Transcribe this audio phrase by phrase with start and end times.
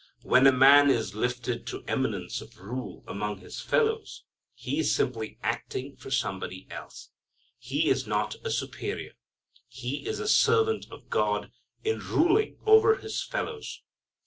[0.23, 4.23] Where a man is lifted to eminence of rule among his fellows
[4.55, 7.11] he is simply acting for Somebody else.
[7.59, 9.11] He is not a superior.
[9.67, 11.51] He is a servant of God,
[11.83, 13.83] in ruling over his fellows.